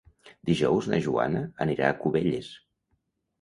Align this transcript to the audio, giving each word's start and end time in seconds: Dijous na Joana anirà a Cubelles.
Dijous 0.49 0.87
na 0.93 0.99
Joana 1.07 1.43
anirà 1.67 1.87
a 1.91 1.97
Cubelles. 2.01 2.49